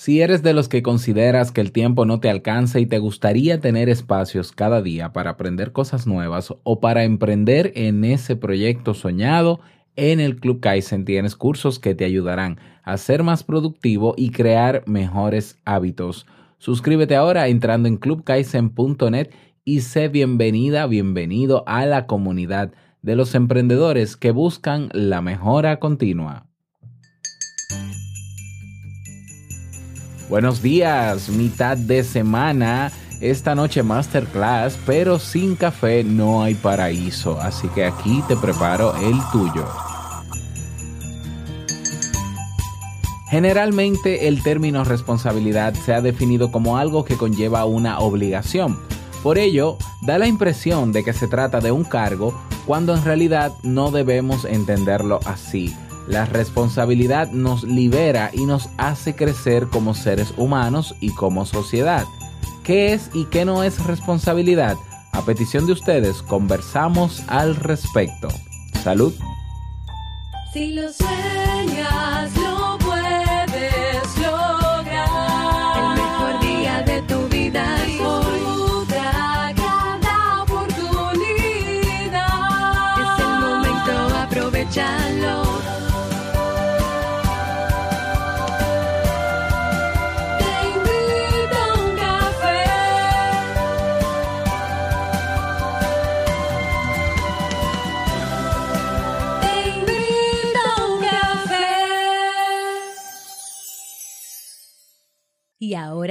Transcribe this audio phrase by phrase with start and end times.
[0.00, 3.60] Si eres de los que consideras que el tiempo no te alcanza y te gustaría
[3.60, 9.60] tener espacios cada día para aprender cosas nuevas o para emprender en ese proyecto soñado,
[9.96, 14.84] en el Club Kaizen tienes cursos que te ayudarán a ser más productivo y crear
[14.86, 16.26] mejores hábitos.
[16.56, 19.28] Suscríbete ahora entrando en clubkaizen.net
[19.66, 22.72] y sé bienvenida, bienvenido a la comunidad
[23.02, 26.49] de los emprendedores que buscan la mejora continua.
[30.30, 32.92] Buenos días, mitad de semana.
[33.20, 39.18] Esta noche masterclass, pero sin café no hay paraíso, así que aquí te preparo el
[39.32, 39.66] tuyo.
[43.28, 48.78] Generalmente el término responsabilidad se ha definido como algo que conlleva una obligación.
[49.24, 53.52] Por ello, da la impresión de que se trata de un cargo cuando en realidad
[53.64, 55.74] no debemos entenderlo así.
[56.10, 62.04] La responsabilidad nos libera y nos hace crecer como seres humanos y como sociedad.
[62.64, 64.74] ¿Qué es y qué no es responsabilidad?
[65.12, 68.26] A petición de ustedes, conversamos al respecto.
[68.82, 69.14] Salud.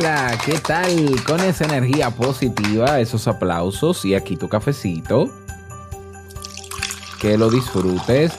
[0.00, 1.22] Hola, ¿qué tal?
[1.26, 5.28] Con esa energía positiva, esos aplausos y aquí tu cafecito.
[7.20, 8.32] Que lo disfrutes.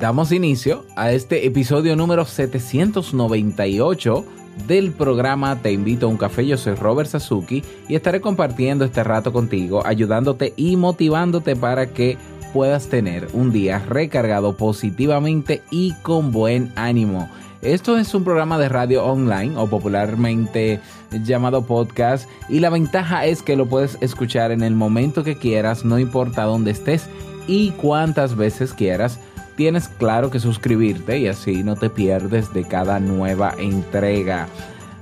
[0.00, 4.24] Damos inicio a este episodio número 798
[4.66, 6.44] del programa Te invito a un café.
[6.44, 12.18] Yo soy Robert Sasuki y estaré compartiendo este rato contigo, ayudándote y motivándote para que
[12.52, 17.30] puedas tener un día recargado positivamente y con buen ánimo.
[17.64, 20.80] Esto es un programa de radio online o popularmente
[21.10, 25.82] llamado podcast y la ventaja es que lo puedes escuchar en el momento que quieras,
[25.82, 27.08] no importa dónde estés
[27.46, 29.18] y cuántas veces quieras.
[29.56, 34.46] Tienes claro que suscribirte y así no te pierdes de cada nueva entrega.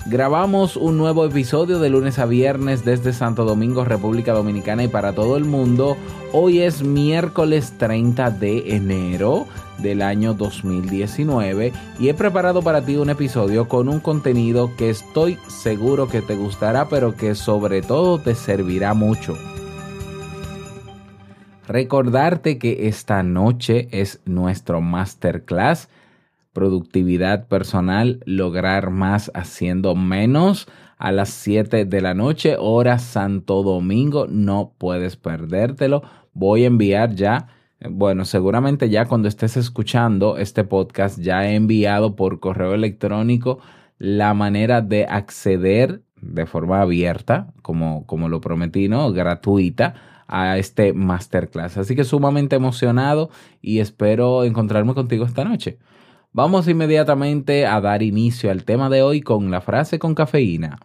[0.07, 5.13] Grabamos un nuevo episodio de lunes a viernes desde Santo Domingo, República Dominicana y para
[5.13, 5.97] todo el mundo.
[6.33, 9.47] Hoy es miércoles 30 de enero
[9.79, 15.39] del año 2019 y he preparado para ti un episodio con un contenido que estoy
[15.47, 19.39] seguro que te gustará pero que sobre todo te servirá mucho.
[21.69, 25.89] Recordarte que esta noche es nuestro masterclass
[26.53, 30.69] productividad personal, lograr más haciendo menos
[30.99, 34.27] a las 7 de la noche, hora Santo Domingo.
[34.29, 36.03] No puedes perdértelo.
[36.33, 37.49] Voy a enviar ya,
[37.91, 43.59] bueno, seguramente ya cuando estés escuchando este podcast, ya he enviado por correo electrónico
[43.99, 49.13] la manera de acceder de forma abierta, como, como lo prometí, ¿no?
[49.13, 49.95] Gratuita
[50.29, 51.77] a este masterclass.
[51.79, 53.31] Así que sumamente emocionado
[53.61, 55.79] y espero encontrarme contigo esta noche.
[56.35, 60.79] Vamos inmediatamente a dar inicio al tema de hoy con la frase con cafeína.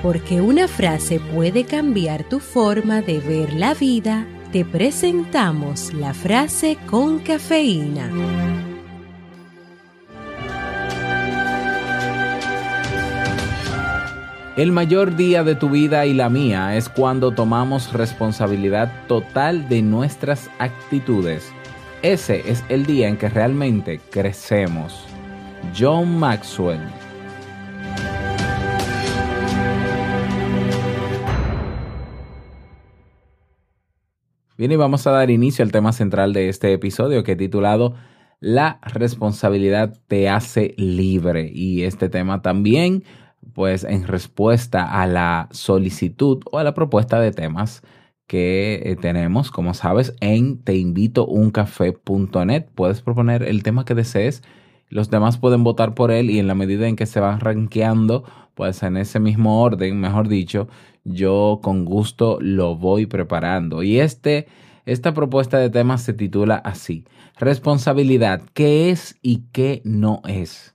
[0.00, 6.78] Porque una frase puede cambiar tu forma de ver la vida, te presentamos la frase
[6.88, 8.10] con cafeína.
[14.56, 19.82] El mayor día de tu vida y la mía es cuando tomamos responsabilidad total de
[19.82, 21.52] nuestras actitudes.
[22.02, 25.06] Ese es el día en que realmente crecemos.
[25.78, 26.80] John Maxwell.
[34.58, 37.94] Bien, y vamos a dar inicio al tema central de este episodio que he titulado
[38.40, 41.52] La responsabilidad te hace libre.
[41.54, 43.04] Y este tema también,
[43.54, 47.84] pues en respuesta a la solicitud o a la propuesta de temas
[48.32, 52.64] que eh, tenemos, como sabes, en teinvitouncafé.net.
[52.74, 54.42] Puedes proponer el tema que desees.
[54.88, 58.24] Los demás pueden votar por él y en la medida en que se van rankeando,
[58.54, 60.66] pues en ese mismo orden, mejor dicho,
[61.04, 63.82] yo con gusto lo voy preparando.
[63.82, 64.46] Y este,
[64.86, 67.04] esta propuesta de tema se titula así,
[67.38, 70.74] responsabilidad, ¿qué es y qué no es?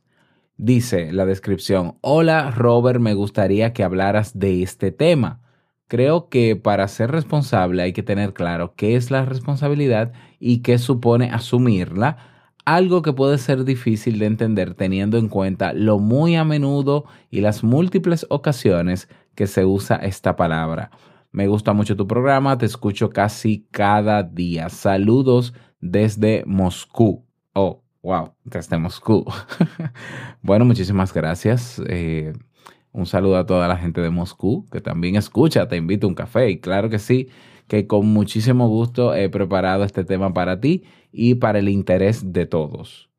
[0.57, 5.41] Dice la descripción, hola Robert, me gustaría que hablaras de este tema.
[5.87, 10.77] Creo que para ser responsable hay que tener claro qué es la responsabilidad y qué
[10.79, 12.17] supone asumirla,
[12.65, 17.39] algo que puede ser difícil de entender teniendo en cuenta lo muy a menudo y
[17.39, 20.91] las múltiples ocasiones que se usa esta palabra.
[21.31, 24.67] Me gusta mucho tu programa, te escucho casi cada día.
[24.67, 27.25] Saludos desde Moscú.
[27.53, 29.23] Oh, wow, desde Moscú.
[30.41, 31.81] bueno, muchísimas gracias.
[31.87, 32.33] Eh,
[32.97, 36.15] un saludo a toda la gente de Moscú que también escucha, te invito a un
[36.15, 36.49] café.
[36.49, 37.29] Y claro que sí,
[37.67, 42.47] que con muchísimo gusto he preparado este tema para ti y para el interés de
[42.47, 43.11] todos.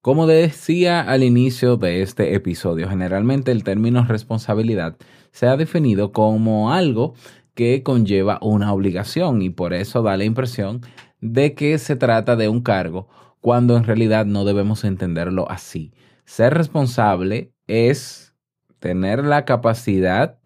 [0.00, 4.96] Como decía al inicio de este episodio, generalmente el término responsabilidad
[5.30, 7.14] se ha definido como algo
[7.52, 10.80] que conlleva una obligación y por eso da la impresión
[11.20, 13.08] de que se trata de un cargo
[13.40, 15.92] cuando en realidad no debemos entenderlo así.
[16.24, 18.23] Ser responsable es
[18.84, 20.38] tener la capacidad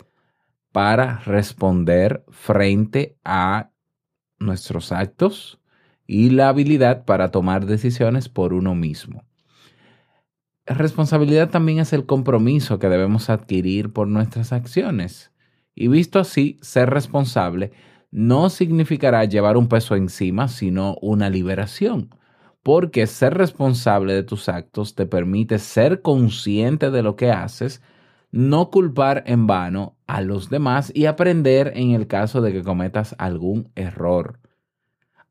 [0.70, 3.72] para responder frente a
[4.38, 5.58] nuestros actos
[6.06, 9.24] y la habilidad para tomar decisiones por uno mismo.
[10.66, 15.32] Responsabilidad también es el compromiso que debemos adquirir por nuestras acciones.
[15.74, 17.72] Y visto así, ser responsable
[18.12, 22.14] no significará llevar un peso encima, sino una liberación.
[22.62, 27.82] Porque ser responsable de tus actos te permite ser consciente de lo que haces,
[28.30, 33.14] no culpar en vano a los demás y aprender en el caso de que cometas
[33.18, 34.38] algún error.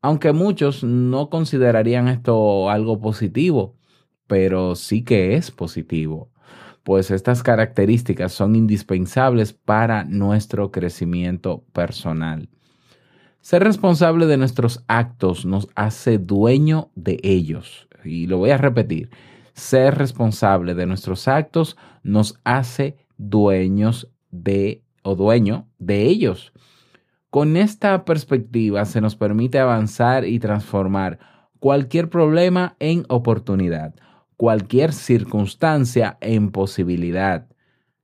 [0.00, 3.76] Aunque muchos no considerarían esto algo positivo,
[4.26, 6.30] pero sí que es positivo,
[6.84, 12.48] pues estas características son indispensables para nuestro crecimiento personal.
[13.40, 17.88] Ser responsable de nuestros actos nos hace dueño de ellos.
[18.04, 19.10] Y lo voy a repetir.
[19.58, 26.52] Ser responsable de nuestros actos nos hace dueños de o dueño de ellos.
[27.28, 31.18] Con esta perspectiva se nos permite avanzar y transformar
[31.58, 33.96] cualquier problema en oportunidad,
[34.36, 37.48] cualquier circunstancia en posibilidad.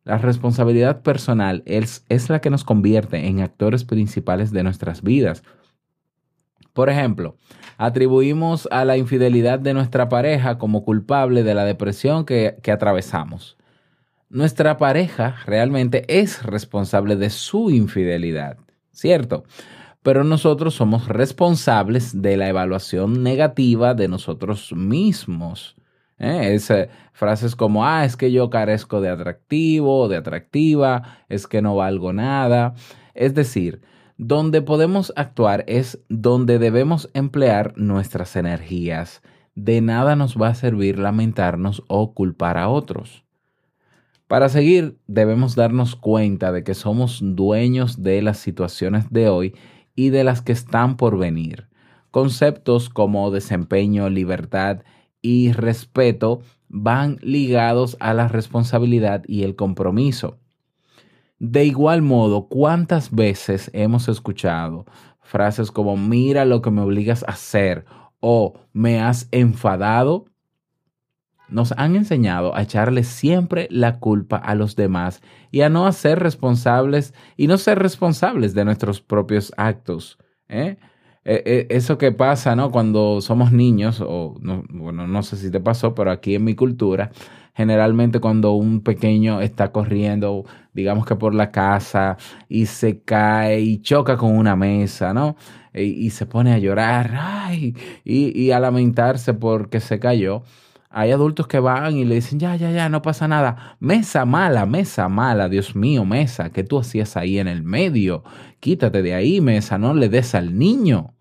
[0.02, 5.44] La responsabilidad personal es, es, la que nos convierte en actores principales de nuestras vidas.
[6.74, 7.36] Por ejemplo,
[7.78, 13.56] atribuimos a la infidelidad de nuestra pareja como culpable de la depresión que, que atravesamos.
[14.28, 18.58] Nuestra pareja realmente es responsable de su infidelidad,
[18.90, 19.44] ¿cierto?
[20.02, 25.76] Pero nosotros somos responsables de la evaluación negativa de nosotros mismos.
[26.18, 26.54] ¿Eh?
[26.54, 31.62] Es, eh, frases como, ah, es que yo carezco de atractivo de atractiva, es que
[31.62, 32.74] no valgo nada.
[33.14, 33.80] Es decir,
[34.16, 39.22] donde podemos actuar es donde debemos emplear nuestras energías.
[39.54, 43.24] De nada nos va a servir lamentarnos o culpar a otros.
[44.26, 49.54] Para seguir, debemos darnos cuenta de que somos dueños de las situaciones de hoy
[49.94, 51.68] y de las que están por venir.
[52.10, 54.82] Conceptos como desempeño, libertad
[55.20, 60.38] y respeto van ligados a la responsabilidad y el compromiso.
[61.38, 64.86] De igual modo, ¿cuántas veces hemos escuchado
[65.20, 67.84] frases como mira lo que me obligas a hacer
[68.20, 70.26] o me has enfadado?
[71.48, 76.20] Nos han enseñado a echarle siempre la culpa a los demás y a no hacer
[76.20, 80.18] responsables y no ser responsables de nuestros propios actos.
[80.48, 80.78] ¿eh?
[81.24, 82.70] Eh, eh, eso que pasa, ¿no?
[82.70, 86.54] Cuando somos niños, o no, bueno, no sé si te pasó, pero aquí en mi
[86.54, 87.10] cultura,
[87.54, 92.16] generalmente cuando un pequeño está corriendo, digamos que por la casa,
[92.48, 95.36] y se cae y choca con una mesa, ¿no?
[95.72, 100.42] Y, y se pone a llorar, ay, y, y a lamentarse porque se cayó.
[100.90, 103.76] Hay adultos que van y le dicen, ya, ya, ya, no pasa nada.
[103.80, 108.22] Mesa mala, mesa mala, Dios mío, mesa, ¿qué tú hacías ahí en el medio?
[108.60, 111.14] Quítate de ahí, mesa, no le des al niño.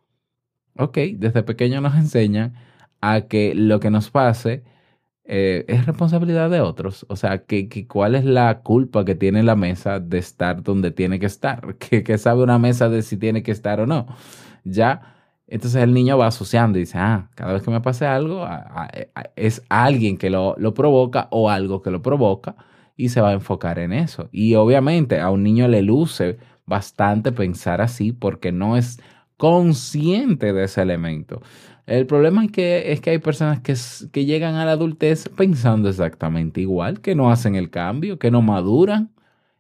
[0.77, 2.53] Ok, desde pequeño nos enseñan
[3.01, 4.63] a que lo que nos pase
[5.25, 7.05] eh, es responsabilidad de otros.
[7.09, 10.91] O sea, que, que, cuál es la culpa que tiene la mesa de estar donde
[10.91, 11.75] tiene que estar.
[11.77, 14.07] ¿Qué, sabe una mesa de si tiene que estar o no?
[14.63, 15.13] Ya
[15.47, 18.47] entonces el niño va asociando y dice, ah, cada vez que me pase algo,
[19.35, 22.55] es alguien que lo, lo, provoca o algo que lo provoca
[22.95, 24.29] y se va a enfocar en eso.
[24.31, 28.99] Y obviamente a un niño le luce bastante pensar así porque no es
[29.37, 31.41] consciente de ese elemento.
[31.85, 33.75] El problema es que, es que hay personas que,
[34.11, 38.41] que llegan a la adultez pensando exactamente igual, que no hacen el cambio, que no
[38.41, 39.11] maduran.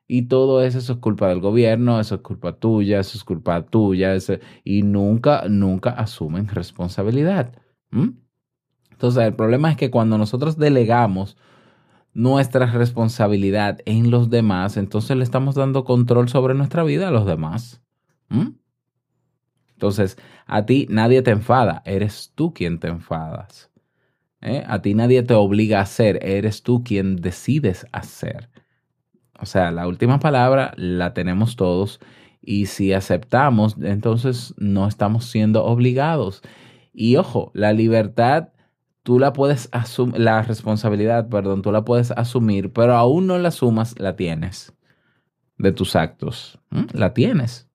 [0.07, 4.15] Y todo eso, es culpa del gobierno, eso es culpa tuya, eso es culpa tuya,
[4.63, 7.53] y nunca, nunca asumen responsabilidad.
[8.91, 11.37] Entonces, el problema es que cuando nosotros delegamos
[12.13, 17.25] nuestra responsabilidad en los demás, entonces le estamos dando control sobre nuestra vida a los
[17.25, 17.81] demás.
[19.83, 23.69] Entonces, a ti nadie te enfada, eres tú quien te enfadas.
[24.39, 24.63] ¿eh?
[24.65, 28.49] A ti nadie te obliga a hacer, eres tú quien decides hacer.
[29.37, 31.99] O sea, la última palabra la tenemos todos
[32.41, 36.43] y si aceptamos, entonces no estamos siendo obligados.
[36.93, 38.53] Y ojo, la libertad,
[39.03, 43.49] tú la puedes asumir, la responsabilidad, perdón, tú la puedes asumir, pero aún no la
[43.49, 44.73] asumas, la tienes
[45.57, 46.57] de tus actos.
[46.93, 47.67] La tienes.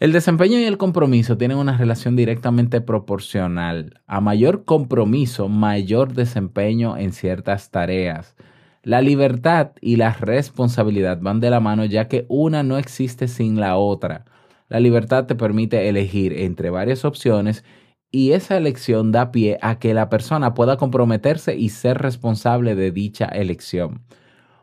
[0.00, 4.00] El desempeño y el compromiso tienen una relación directamente proporcional.
[4.06, 8.34] A mayor compromiso, mayor desempeño en ciertas tareas.
[8.82, 13.60] La libertad y la responsabilidad van de la mano ya que una no existe sin
[13.60, 14.24] la otra.
[14.70, 17.62] La libertad te permite elegir entre varias opciones
[18.10, 22.90] y esa elección da pie a que la persona pueda comprometerse y ser responsable de
[22.90, 24.06] dicha elección.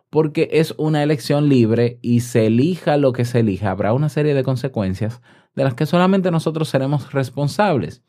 [0.09, 4.33] Porque es una elección libre y se elija lo que se elija, habrá una serie
[4.33, 5.21] de consecuencias
[5.55, 8.03] de las que solamente nosotros seremos responsables.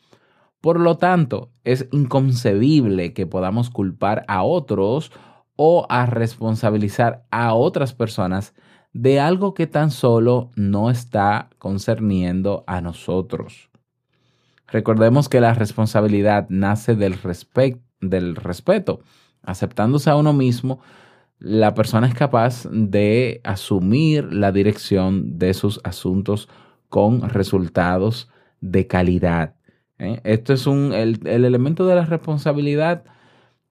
[0.61, 5.13] Por lo tanto, es inconcebible que podamos culpar a otros
[5.57, 8.55] o a responsabilizar a otras personas
[8.93, 13.71] de algo que tan solo no está concerniendo a nosotros.
[14.67, 19.01] Recordemos que la responsabilidad nace del, respect- del respeto.
[19.43, 20.81] Aceptándose a uno mismo,
[21.39, 26.49] la persona es capaz de asumir la dirección de sus asuntos
[26.89, 28.31] con resultados
[28.61, 29.55] de calidad.
[29.99, 30.21] ¿eh?
[30.25, 33.05] Esto es un, el, el elemento de la responsabilidad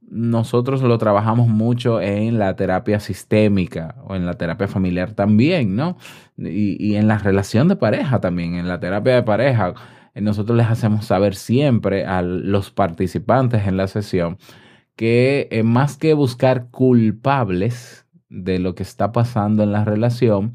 [0.09, 5.97] nosotros lo trabajamos mucho en la terapia sistémica o en la terapia familiar también, ¿no?
[6.37, 9.73] Y, y en la relación de pareja también, en la terapia de pareja,
[10.15, 14.37] nosotros les hacemos saber siempre a los participantes en la sesión
[14.97, 20.51] que eh, más que buscar culpables de lo que está pasando en la relación,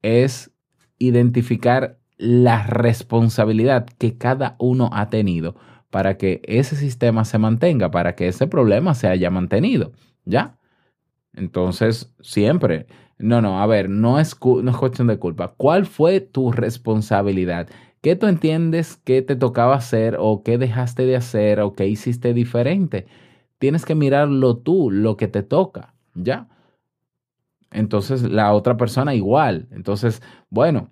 [0.00, 0.52] es
[0.98, 5.56] identificar la responsabilidad que cada uno ha tenido
[5.90, 9.92] para que ese sistema se mantenga, para que ese problema se haya mantenido,
[10.24, 10.56] ¿ya?
[11.34, 12.86] Entonces, siempre,
[13.18, 15.54] no, no, a ver, no es, no es cuestión de culpa.
[15.56, 17.68] ¿Cuál fue tu responsabilidad?
[18.02, 22.34] ¿Qué tú entiendes que te tocaba hacer o qué dejaste de hacer o qué hiciste
[22.34, 23.06] diferente?
[23.60, 26.48] Tienes que mirarlo tú, lo que te toca, ¿ya?
[27.70, 29.68] Entonces, la otra persona igual.
[29.70, 30.88] Entonces, bueno,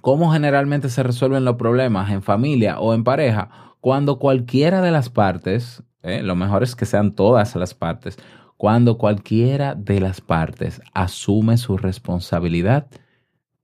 [0.00, 3.74] ¿cómo generalmente se resuelven los problemas en familia o en pareja?
[3.80, 6.22] Cuando cualquiera de las partes, ¿eh?
[6.22, 8.18] lo mejor es que sean todas las partes,
[8.56, 12.86] cuando cualquiera de las partes asume su responsabilidad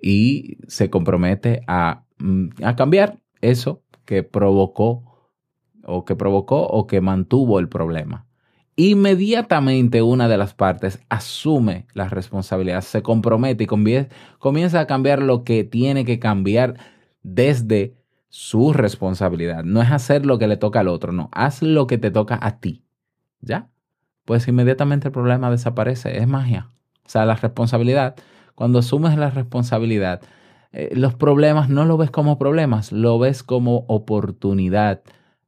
[0.00, 5.15] y se compromete a, mm, a cambiar eso que provocó
[5.86, 8.26] o que provocó o que mantuvo el problema.
[8.76, 15.44] Inmediatamente una de las partes asume la responsabilidad, se compromete y comienza a cambiar lo
[15.44, 16.74] que tiene que cambiar
[17.22, 17.96] desde
[18.28, 19.64] su responsabilidad.
[19.64, 22.38] No es hacer lo que le toca al otro, no, haz lo que te toca
[22.42, 22.84] a ti.
[23.40, 23.70] ¿Ya?
[24.26, 26.68] Pues inmediatamente el problema desaparece, es magia.
[27.06, 28.16] O sea, la responsabilidad,
[28.54, 30.20] cuando asumes la responsabilidad,
[30.72, 35.02] eh, los problemas no lo ves como problemas, lo ves como oportunidad.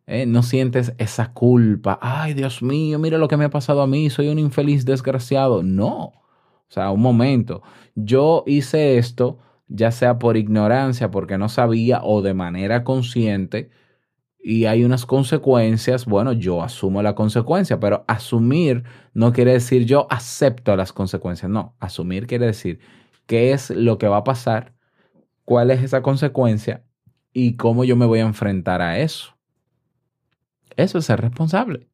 [0.08, 0.26] ¿Eh?
[0.26, 1.98] No sientes esa culpa.
[2.02, 5.62] Ay, Dios mío, mira lo que me ha pasado a mí, soy un infeliz desgraciado.
[5.62, 5.94] No.
[6.68, 7.62] O sea, un momento.
[7.94, 9.38] Yo hice esto,
[9.68, 13.70] ya sea por ignorancia, porque no sabía o de manera consciente,
[14.40, 20.06] y hay unas consecuencias, bueno, yo asumo la consecuencia, pero asumir no quiere decir yo
[20.10, 22.78] acepto las consecuencias, no, asumir quiere decir
[23.26, 24.74] qué es lo que va a pasar,
[25.44, 26.84] cuál es esa consecuencia
[27.32, 29.37] y cómo yo me voy a enfrentar a eso.
[30.78, 31.88] Eso es ser responsable.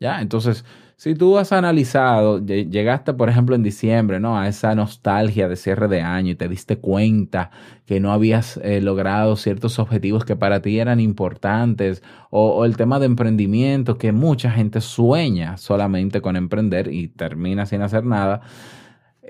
[0.00, 0.20] ¿Ya?
[0.22, 0.64] Entonces,
[0.96, 4.38] si tú has analizado, lle- llegaste, por ejemplo, en diciembre, ¿no?
[4.38, 7.50] A esa nostalgia de cierre de año y te diste cuenta
[7.86, 12.98] que no habías eh, logrado ciertos objetivos que para ti eran importantes, o el tema
[13.00, 18.42] de emprendimiento, que mucha gente sueña solamente con emprender y termina sin hacer nada.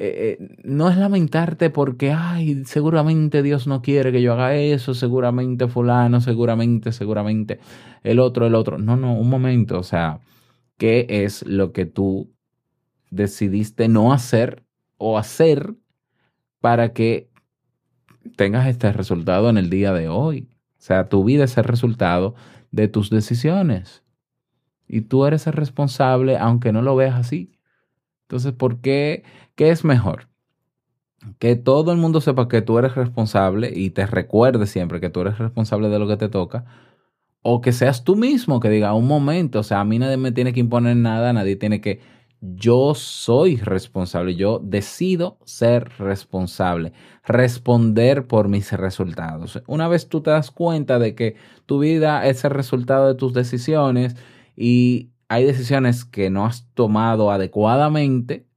[0.02, 4.94] Eh, eh, no es lamentarte porque, ay, seguramente Dios no quiere que yo haga eso,
[4.94, 7.60] seguramente fulano, seguramente, seguramente
[8.02, 8.78] el otro, el otro.
[8.78, 10.20] No, no, un momento, o sea,
[10.78, 12.30] ¿qué es lo que tú
[13.10, 14.64] decidiste no hacer
[14.96, 15.74] o hacer
[16.60, 17.28] para que
[18.36, 20.48] tengas este resultado en el día de hoy.
[20.78, 22.34] O sea, tu vida es el resultado
[22.70, 24.02] de tus decisiones.
[24.88, 27.52] Y tú eres el responsable, aunque no lo veas así.
[28.30, 29.24] Entonces, ¿por qué?
[29.56, 30.28] ¿Qué es mejor?
[31.40, 35.22] Que todo el mundo sepa que tú eres responsable y te recuerde siempre que tú
[35.22, 36.64] eres responsable de lo que te toca.
[37.42, 40.30] O que seas tú mismo que diga un momento, o sea, a mí nadie me
[40.30, 41.98] tiene que imponer nada, nadie tiene que
[42.40, 46.92] yo soy responsable, yo decido ser responsable,
[47.24, 49.60] responder por mis resultados.
[49.66, 51.34] Una vez tú te das cuenta de que
[51.66, 54.14] tu vida es el resultado de tus decisiones
[54.56, 58.48] y hay decisiones que no has tomado adecuadamente,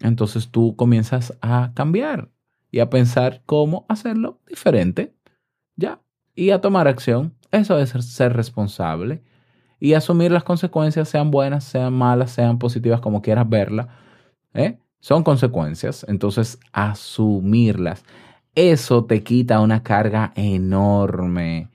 [0.00, 2.32] entonces tú comienzas a cambiar
[2.72, 5.14] y a pensar cómo hacerlo diferente,
[5.76, 6.02] ya,
[6.34, 7.36] y a tomar acción.
[7.52, 9.22] Eso es ser responsable
[9.78, 13.86] y asumir las consecuencias, sean buenas, sean malas, sean positivas, como quieras verlas.
[14.54, 14.80] ¿eh?
[14.98, 18.02] Son consecuencias, entonces asumirlas.
[18.56, 21.70] Eso te quita una carga enorme.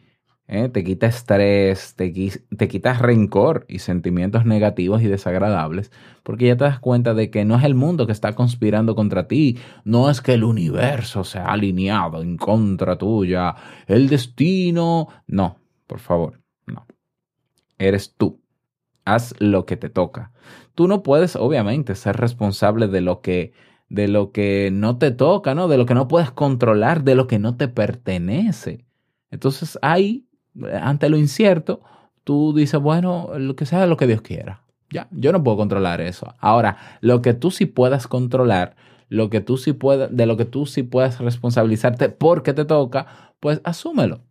[0.51, 0.70] ¿Eh?
[0.70, 2.13] Te quita estrés, te,
[2.55, 5.91] te quita rencor y sentimientos negativos y desagradables,
[6.22, 9.27] porque ya te das cuenta de que no es el mundo que está conspirando contra
[9.27, 13.55] ti, no es que el universo se ha alineado en contra tuya,
[13.88, 15.08] el destino.
[15.25, 16.86] No, por favor, no
[17.79, 18.39] eres tú.
[19.05, 20.31] Haz lo que te toca.
[20.75, 23.53] Tú no puedes, obviamente, ser responsable de lo que
[23.89, 25.67] de lo que no te toca, ¿no?
[25.67, 28.86] De lo que no puedes controlar, de lo que no te pertenece.
[29.31, 30.29] Entonces, ahí,
[30.81, 31.81] ante lo incierto,
[32.24, 34.63] tú dices, bueno, lo que sea lo que Dios quiera.
[34.89, 36.34] Ya, yo no puedo controlar eso.
[36.39, 38.75] Ahora, lo que tú sí puedas controlar,
[39.08, 43.34] lo que tú sí puedas, de lo que tú sí puedas responsabilizarte porque te toca,
[43.39, 44.22] pues asúmelo.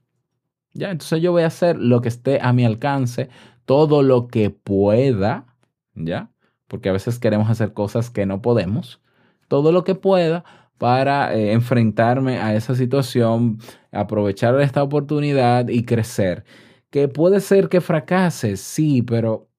[0.73, 3.29] Ya, entonces yo voy a hacer lo que esté a mi alcance,
[3.65, 5.47] todo lo que pueda,
[5.95, 6.31] ¿ya?
[6.69, 9.01] Porque a veces queremos hacer cosas que no podemos,
[9.49, 10.45] todo lo que pueda
[10.81, 13.59] para eh, enfrentarme a esa situación,
[13.93, 16.45] aprovechar esta oportunidad y crecer.
[16.89, 19.51] Que puede ser que fracase, sí, pero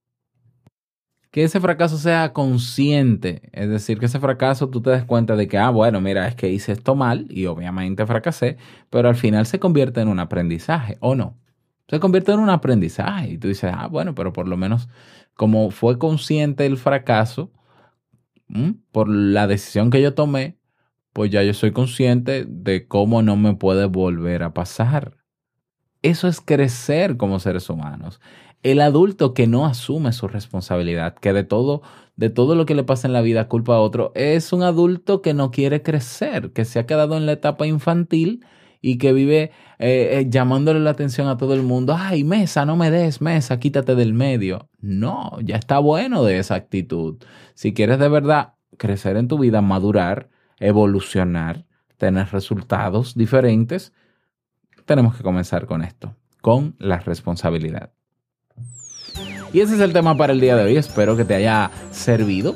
[1.29, 5.47] que ese fracaso sea consciente, es decir, que ese fracaso tú te des cuenta de
[5.47, 8.57] que, ah, bueno, mira, es que hice esto mal y obviamente fracasé,
[8.89, 11.37] pero al final se convierte en un aprendizaje, ¿o no?
[11.87, 14.89] Se convierte en un aprendizaje y tú dices, ah, bueno, pero por lo menos
[15.35, 17.51] como fue consciente el fracaso
[18.91, 20.60] por la decisión que yo tomé,
[21.13, 25.17] pues ya yo soy consciente de cómo no me puede volver a pasar.
[26.01, 28.19] Eso es crecer como seres humanos.
[28.63, 31.81] El adulto que no asume su responsabilidad, que de todo,
[32.15, 35.21] de todo lo que le pasa en la vida culpa a otro, es un adulto
[35.21, 38.45] que no quiere crecer, que se ha quedado en la etapa infantil
[38.81, 41.95] y que vive eh, eh, llamándole la atención a todo el mundo.
[41.97, 44.69] Ay, mesa, no me des, mesa, quítate del medio.
[44.79, 47.17] No, ya está bueno de esa actitud.
[47.53, 50.29] Si quieres de verdad crecer en tu vida, madurar,
[50.61, 51.65] evolucionar,
[51.97, 53.91] tener resultados diferentes,
[54.85, 57.91] tenemos que comenzar con esto, con la responsabilidad.
[59.53, 60.77] Y ese es el tema para el día de hoy.
[60.77, 62.55] Espero que te haya servido.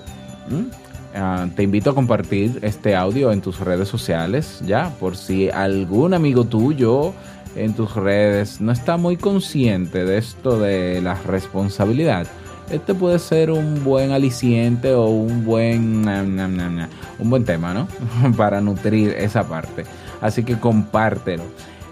[1.13, 6.13] Ah, te invito a compartir este audio en tus redes sociales, ya, por si algún
[6.13, 7.13] amigo tuyo
[7.55, 12.27] en tus redes no está muy consciente de esto de la responsabilidad.
[12.69, 17.87] Este puede ser un buen aliciente o un buen, un buen tema, ¿no?
[18.37, 19.85] Para nutrir esa parte.
[20.19, 21.43] Así que compártelo.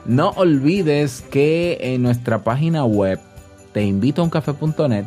[0.06, 3.20] No olvides que en nuestra página web
[3.74, 5.06] teinvitouncafe.net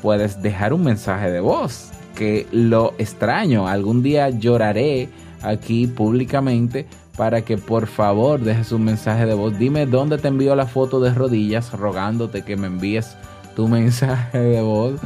[0.00, 3.66] puedes dejar un mensaje de voz que lo extraño.
[3.66, 5.08] Algún día lloraré
[5.42, 9.58] aquí públicamente para que por favor dejes un mensaje de voz.
[9.58, 13.16] Dime dónde te envío la foto de rodillas rogándote que me envíes
[13.54, 15.00] tu mensaje de voz.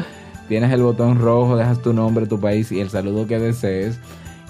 [0.48, 3.98] Tienes el botón rojo, dejas tu nombre, tu país y el saludo que desees.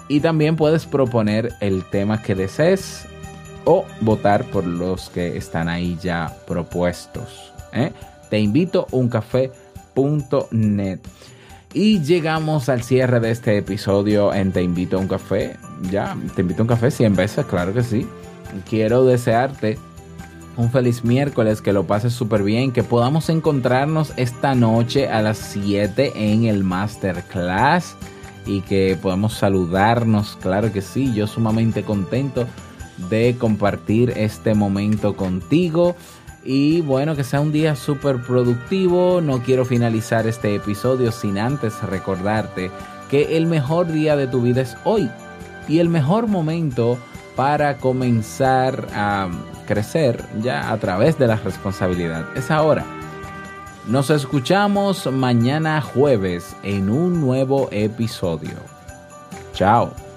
[0.08, 3.04] Y también puedes proponer el tema que desees
[3.64, 7.52] o votar por los que están ahí ya propuestos.
[7.72, 7.92] ¿eh?
[8.30, 11.00] Te invito a uncafé.net.
[11.74, 15.56] Y llegamos al cierre de este episodio en Te invito a un café.
[15.90, 18.06] Ya, te invito a un café 100 veces, claro que sí.
[18.70, 19.78] Quiero desearte
[20.58, 25.38] un feliz miércoles, que lo pases súper bien, que podamos encontrarnos esta noche a las
[25.38, 27.94] 7 en el Masterclass
[28.44, 32.44] y que podamos saludarnos, claro que sí, yo sumamente contento
[33.08, 35.94] de compartir este momento contigo.
[36.44, 39.20] Y bueno, que sea un día súper productivo.
[39.20, 42.70] No quiero finalizar este episodio sin antes recordarte
[43.10, 45.08] que el mejor día de tu vida es hoy.
[45.68, 46.98] Y el mejor momento
[47.36, 49.28] para comenzar a
[49.68, 52.84] crecer ya a través de la responsabilidad es ahora.
[53.86, 58.56] Nos escuchamos mañana jueves en un nuevo episodio.
[59.52, 60.07] Chao.